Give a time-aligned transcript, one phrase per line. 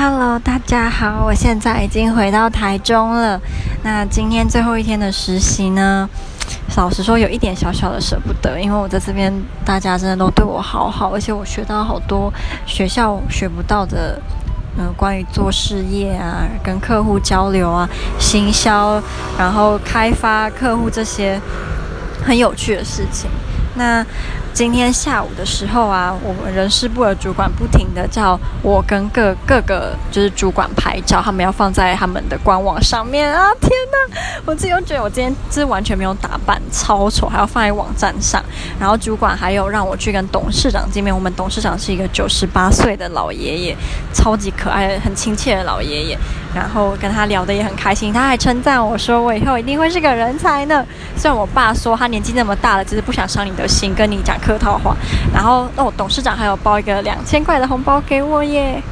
[0.00, 3.40] Hello，大家好，我现在已经回到台中了。
[3.82, 6.08] 那今天最后一天的实习呢，
[6.76, 9.32] 老实说有一点小小的舍不得，因为我在这边
[9.64, 12.32] 大家真的都对我好好，而且我学到好多
[12.64, 14.22] 学校学不到的，
[14.78, 17.88] 嗯、关于做事业啊、跟客户交流啊、
[18.20, 19.02] 行销，
[19.36, 21.40] 然后开发客户这些
[22.24, 23.28] 很有趣的事情。
[23.78, 24.04] 那
[24.52, 33.48] 今天下午的时候啊，我们人事部的主管不停地叫我跟各各个就是主管拍照，他们要放在他们的官网上面啊！
[33.62, 38.42] 天哪，我自己都觉得我今天是完全没有打扮，超丑，还要放在网站上。
[38.80, 43.76] 然后主管还有让我去跟董事长见面，我们董事长是一个九十八岁的老爷爷，
[44.12, 46.18] 超级可爱、很亲切的老爷爷。
[46.58, 50.84] 然后跟他聊得也很开心，他还称赞我说我以后一定会是个人才呢。
[51.16, 54.96] 虽然我爸说他年纪那么大了，只是不想伤你的心，跟你讲客套话。
[55.32, 58.82] 然后哦，董事长还有包一个两千块的红包给我耶。